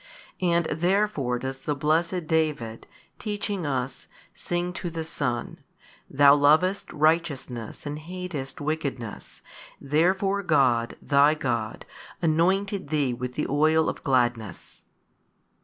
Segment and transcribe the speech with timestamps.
[0.41, 2.87] And therefore does the blessed David
[3.19, 5.59] teaching us sing to the Son,
[6.09, 9.43] Thou lovedst righteousness and hatedst wickedness,
[9.79, 11.85] therefore God, Thy God
[12.19, 14.85] anointed Thee with the oil of gladness.